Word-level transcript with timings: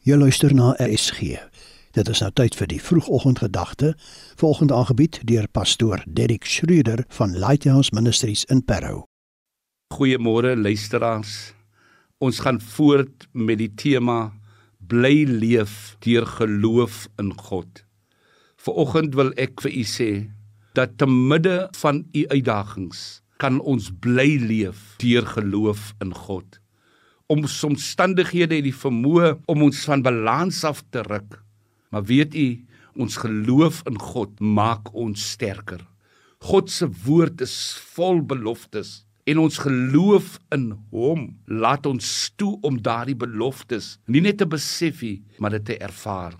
Jy 0.00 0.16
luister 0.16 0.54
na 0.56 0.70
RSG. 0.80 1.34
Dit 1.92 2.08
is 2.08 2.22
nou 2.24 2.30
tyd 2.32 2.54
vir 2.56 2.68
die 2.70 2.78
vroegoggendgedagte, 2.80 3.90
volgende 4.40 4.72
aangebied 4.72 5.18
deur 5.28 5.44
pastoor 5.52 6.00
Derrick 6.08 6.46
Schroeder 6.48 7.02
van 7.18 7.34
Lighthouse 7.36 7.92
Ministries 7.92 8.46
in 8.48 8.62
Parow. 8.64 9.02
Goeiemôre 9.92 10.54
luisteraars. 10.56 11.52
Ons 12.16 12.40
gaan 12.40 12.62
voort 12.64 13.26
met 13.36 13.60
die 13.60 13.68
tema 13.76 14.32
bly 14.80 15.26
leef 15.28 15.98
deur 16.00 16.24
geloof 16.38 17.02
in 17.20 17.34
God. 17.36 17.84
Vanoggend 18.56 19.20
wil 19.20 19.34
ek 19.36 19.60
vir 19.66 19.76
u 19.82 19.84
sê 19.84 20.10
dat 20.80 20.96
te 20.96 21.10
midde 21.12 21.68
van 21.82 22.06
u 22.16 22.24
uitdagings 22.32 23.20
kan 23.36 23.60
ons 23.60 23.92
bly 24.00 24.38
leef 24.48 24.96
deur 25.04 25.28
geloof 25.36 25.92
in 26.00 26.16
God 26.24 26.56
om 27.30 27.44
omstandighede 27.46 28.58
het 28.58 28.66
die 28.66 28.74
vermoë 28.74 29.36
om 29.50 29.62
ons 29.68 29.84
van 29.86 30.02
balans 30.02 30.64
af 30.66 30.82
te 30.90 31.04
ruk. 31.06 31.38
Maar 31.94 32.04
weet 32.08 32.34
u, 32.34 32.48
ons 32.98 33.20
geloof 33.22 33.82
in 33.86 33.98
God 33.98 34.40
maak 34.40 34.90
ons 34.94 35.30
sterker. 35.36 35.84
God 36.42 36.70
se 36.72 36.88
woord 37.04 37.42
is 37.44 37.54
vol 37.94 38.22
beloftes 38.26 39.04
en 39.30 39.38
ons 39.38 39.60
geloof 39.62 40.38
in 40.56 40.72
hom 40.90 41.28
laat 41.46 41.86
ons 41.86 42.08
toe 42.40 42.56
om 42.66 42.80
daardie 42.82 43.18
beloftes 43.18 43.92
nie 44.10 44.22
net 44.24 44.40
te 44.40 44.48
besef 44.48 45.04
nie, 45.04 45.20
maar 45.38 45.54
dit 45.54 45.68
te 45.70 45.76
ervaar. 45.78 46.34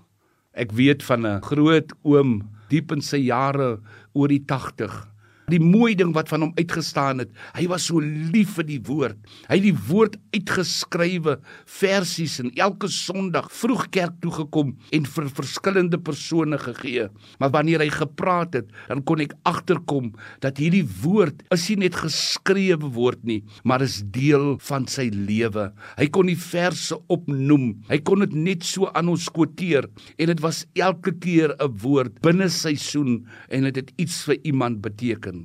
Ek 0.57 0.73
weet 0.73 1.05
van 1.07 1.27
'n 1.27 1.43
groot 1.43 1.93
oom 2.03 2.51
diep 2.69 2.93
in 2.93 3.03
sy 3.03 3.19
jare 3.31 3.79
oor 4.13 4.29
die 4.29 4.43
80 4.47 5.10
die 5.53 5.61
mooi 5.63 5.93
ding 5.99 6.15
wat 6.17 6.31
van 6.31 6.47
hom 6.47 6.53
uitgestaan 6.57 7.25
het. 7.25 7.33
Hy 7.57 7.67
was 7.71 7.89
so 7.91 8.01
lief 8.01 8.57
vir 8.57 8.67
die 8.69 8.81
woord. 8.87 9.19
Hy 9.49 9.59
het 9.59 9.67
die 9.67 9.77
woord 9.91 10.17
uitgeskrywe 10.35 11.37
versies 11.69 12.39
en 12.43 12.53
elke 12.57 12.89
Sondag 12.91 13.51
vroeg 13.55 13.89
kerk 13.95 14.17
toe 14.23 14.33
gekom 14.35 14.73
en 14.97 15.09
vir 15.15 15.29
verskillende 15.37 16.01
persone 16.01 16.59
gegee. 16.61 17.09
Maar 17.43 17.53
wanneer 17.59 17.85
hy 17.85 17.91
gepraat 17.93 18.57
het, 18.59 18.71
dan 18.89 19.03
kon 19.07 19.23
ek 19.23 19.37
agterkom 19.49 20.13
dat 20.45 20.61
hierdie 20.61 20.87
woord 21.03 21.45
is 21.55 21.69
nie 21.71 21.81
net 21.85 21.99
geskrewe 22.01 22.91
woord 22.95 23.23
nie, 23.29 23.41
maar 23.65 23.85
is 23.85 24.01
deel 24.15 24.55
van 24.67 24.87
sy 24.91 25.09
lewe. 25.13 25.69
Hy 25.99 26.09
kon 26.15 26.31
die 26.31 26.39
verse 26.39 26.97
opnoem. 27.13 27.73
Hy 27.91 28.01
kon 28.07 28.25
dit 28.25 28.35
net 28.37 28.67
so 28.67 28.91
aan 28.97 29.13
ons 29.13 29.29
quoteer 29.33 29.89
en 30.17 30.33
dit 30.33 30.43
was 30.45 30.65
elke 30.79 31.13
keer 31.13 31.55
'n 31.61 31.71
woord 31.83 32.21
binne 32.23 32.49
seisoen 32.49 33.27
en 33.51 33.65
dit 33.69 33.77
het, 33.77 33.91
het 33.91 34.01
iets 34.01 34.25
vir 34.29 34.39
iemand 34.43 34.81
beteken. 34.81 35.40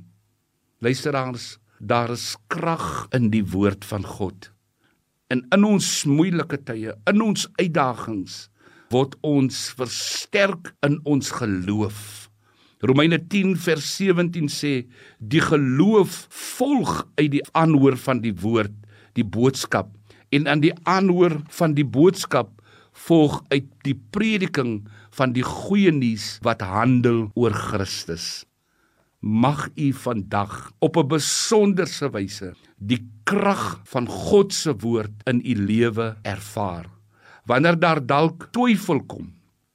Luisteraars, 0.86 1.56
daar 1.78 2.12
is 2.14 2.36
krag 2.46 3.08
in 3.16 3.24
die 3.32 3.42
woord 3.50 3.82
van 3.88 4.04
God. 4.06 4.52
En 5.26 5.40
in 5.50 5.64
ons 5.66 5.88
moeilike 6.06 6.60
tye, 6.62 6.92
in 7.10 7.24
ons 7.24 7.48
uitdagings, 7.58 8.36
word 8.94 9.16
ons 9.26 9.64
versterk 9.80 10.70
in 10.86 11.00
ons 11.02 11.32
geloof. 11.40 11.98
Romeine 12.86 13.18
10 13.18 13.56
vers 13.66 13.90
17 13.98 14.46
sê 14.52 14.72
die 15.18 15.42
geloof 15.42 16.20
volg 16.54 16.94
uit 17.18 17.32
die 17.34 17.44
aanhoor 17.50 17.98
van 18.06 18.22
die 18.22 18.36
woord, 18.46 18.76
die 19.18 19.26
boodskap 19.26 19.90
en 20.30 20.46
aan 20.46 20.62
die 20.62 20.74
aanhoor 20.86 21.40
van 21.58 21.74
die 21.74 21.88
boodskap 21.98 22.60
volg 23.08 23.40
uit 23.50 23.72
die 23.88 23.98
prediking 24.14 24.84
van 25.18 25.34
die 25.34 25.46
goeie 25.46 25.90
nuus 25.90 26.36
wat 26.46 26.62
handel 26.62 27.24
oor 27.34 27.64
Christus 27.72 28.44
mag 29.20 29.68
u 29.74 29.92
vandag 29.92 30.72
op 30.78 30.96
'n 30.96 31.08
besonderse 31.08 32.10
wyse 32.10 32.54
die 32.76 33.08
krag 33.24 33.80
van 33.84 34.06
God 34.06 34.52
se 34.54 34.76
woord 34.76 35.12
in 35.24 35.40
u 35.44 35.54
lewe 35.54 36.16
ervaar. 36.22 36.86
Wanneer 37.44 37.78
daar 37.78 38.06
dalk 38.06 38.48
twyfel 38.50 39.04
kom, 39.06 39.32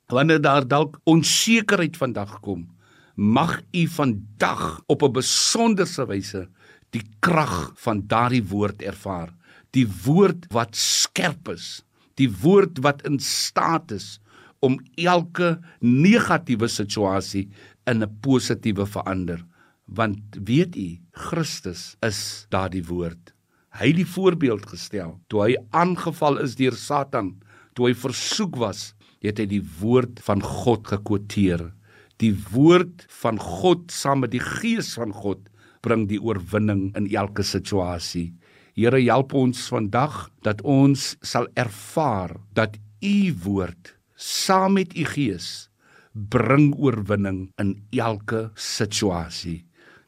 wanneer 0.07 0.41
daar 0.41 0.67
dalk 0.67 0.99
onsekerheid 1.03 1.97
vandag 1.97 2.39
kom, 2.39 2.67
mag 3.15 3.61
u 3.71 3.87
vandag 3.87 4.81
op 4.87 5.03
'n 5.03 5.11
besonderse 5.11 6.05
wyse 6.05 6.49
die 6.89 7.03
krag 7.19 7.71
van 7.75 8.07
daardie 8.07 8.43
woord 8.43 8.81
ervaar. 8.81 9.33
Die 9.71 9.87
woord 10.03 10.45
wat 10.51 10.75
skerp 10.75 11.47
is, 11.47 11.83
die 12.15 12.31
woord 12.41 12.79
wat 12.79 13.01
in 13.07 13.19
staat 13.19 13.91
is 13.91 14.19
om 14.61 14.77
elke 14.95 15.57
negatiewe 15.81 16.67
situasie 16.69 17.49
in 17.89 18.03
'n 18.03 18.17
positiewe 18.21 18.85
verander. 18.85 19.45
Want 19.85 20.19
weet 20.45 20.75
u 20.75 20.99
Christus 21.11 21.95
is 22.01 22.45
daardie 22.49 22.85
woord. 22.85 23.33
Hy 23.71 23.87
het 23.87 23.95
die 23.95 24.05
voorbeeld 24.05 24.65
gestel. 24.65 25.19
Toe 25.27 25.41
hy 25.43 25.55
aangeval 25.71 26.37
is 26.39 26.55
deur 26.55 26.75
Satan 26.75 27.41
toe 27.73 27.87
hy 27.89 27.93
versoek 27.95 28.57
was 28.59 28.93
het 29.21 29.39
hy 29.39 29.45
die 29.45 29.63
woord 29.79 30.19
van 30.25 30.41
God 30.41 30.87
gekwoteer. 30.87 31.71
Die 32.17 32.33
woord 32.51 33.05
van 33.21 33.39
God 33.39 33.91
saam 33.93 34.23
met 34.25 34.31
die 34.31 34.43
gees 34.43 34.93
van 34.97 35.13
God 35.13 35.47
bring 35.81 36.07
die 36.09 36.21
oorwinning 36.21 36.91
in 36.97 37.07
elke 37.13 37.43
situasie. 37.43 38.33
Here 38.77 39.01
help 39.01 39.33
ons 39.33 39.67
vandag 39.69 40.29
dat 40.45 40.61
ons 40.61 41.15
sal 41.21 41.47
ervaar 41.59 42.37
dat 42.53 42.77
u 43.01 43.33
woord 43.43 43.95
saam 44.21 44.77
met 44.77 44.93
u 44.97 45.05
gees 45.05 45.69
bring 46.11 46.75
oorwinning 46.77 47.49
in 47.61 47.75
elke 47.89 48.49
situasie. 48.53 49.63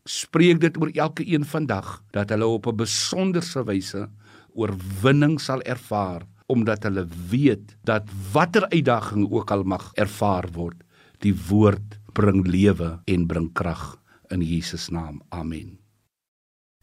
Spreek 0.05 0.59
dit 0.61 0.77
oor 0.77 0.91
elke 0.93 1.25
een 1.25 1.45
vandag 1.47 2.03
dat 2.11 2.29
hulle 2.29 2.45
op 2.45 2.67
'n 2.67 2.75
besonderse 2.75 3.63
wyse 3.63 4.09
oorwinning 4.53 5.39
sal 5.41 5.61
ervaar 5.61 6.21
omdat 6.45 6.83
hulle 6.83 7.07
weet 7.29 7.77
dat 7.83 8.03
watter 8.31 8.67
uitdaging 8.69 9.31
ook 9.31 9.51
al 9.51 9.63
mag 9.63 9.91
ervaar 9.93 10.45
word, 10.51 10.83
die 11.19 11.35
woord 11.49 11.99
bring 12.13 12.47
lewe 12.47 12.99
en 13.05 13.27
bring 13.27 13.53
krag 13.53 13.97
in 14.29 14.41
Jesus 14.41 14.89
naam. 14.89 15.21
Amen. 15.29 15.82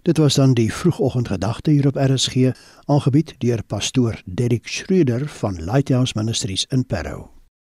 Dit 0.03 0.17
was 0.17 0.35
dan 0.35 0.55
die 0.55 0.75
vroegoggendgedagte 0.75 1.71
hier 1.71 1.87
op 1.87 1.97
RSG, 1.97 2.51
aangebied 2.85 3.35
deur 3.39 3.63
pastoor 3.63 4.23
Derrick 4.25 4.69
Schreuder 4.69 5.29
van 5.29 5.65
Lighthouse 5.65 6.13
Ministries 6.17 6.67
in 6.69 6.87
Parow. 6.87 7.40